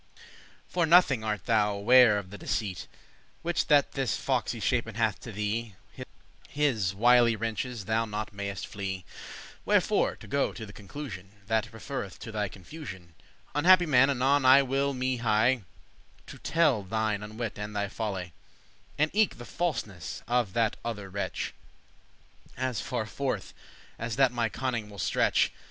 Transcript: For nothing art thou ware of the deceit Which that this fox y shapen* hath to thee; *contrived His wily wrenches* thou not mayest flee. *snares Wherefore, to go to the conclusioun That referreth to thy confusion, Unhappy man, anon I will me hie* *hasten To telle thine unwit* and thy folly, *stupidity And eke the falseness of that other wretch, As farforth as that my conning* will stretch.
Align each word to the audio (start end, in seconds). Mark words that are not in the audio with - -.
For 0.67 0.87
nothing 0.87 1.23
art 1.23 1.45
thou 1.45 1.75
ware 1.77 2.17
of 2.17 2.31
the 2.31 2.37
deceit 2.39 2.87
Which 3.43 3.67
that 3.67 3.91
this 3.91 4.17
fox 4.17 4.51
y 4.51 4.59
shapen* 4.59 4.95
hath 4.95 5.19
to 5.19 5.31
thee; 5.31 5.75
*contrived 5.95 6.07
His 6.49 6.95
wily 6.95 7.35
wrenches* 7.35 7.85
thou 7.85 8.05
not 8.05 8.33
mayest 8.33 8.65
flee. 8.65 9.05
*snares 9.05 9.59
Wherefore, 9.63 10.15
to 10.15 10.25
go 10.25 10.53
to 10.53 10.65
the 10.65 10.73
conclusioun 10.73 11.29
That 11.45 11.71
referreth 11.71 12.17
to 12.21 12.31
thy 12.31 12.47
confusion, 12.47 13.13
Unhappy 13.53 13.85
man, 13.85 14.09
anon 14.09 14.43
I 14.43 14.63
will 14.63 14.95
me 14.95 15.17
hie* 15.17 15.51
*hasten 15.57 15.65
To 16.25 16.39
telle 16.39 16.81
thine 16.81 17.21
unwit* 17.21 17.59
and 17.59 17.75
thy 17.75 17.87
folly, 17.87 18.33
*stupidity 18.33 18.93
And 19.03 19.11
eke 19.13 19.37
the 19.37 19.45
falseness 19.45 20.23
of 20.27 20.53
that 20.53 20.77
other 20.83 21.11
wretch, 21.11 21.53
As 22.57 22.81
farforth 22.81 23.53
as 23.99 24.15
that 24.15 24.31
my 24.31 24.49
conning* 24.49 24.89
will 24.89 24.97
stretch. 24.97 25.51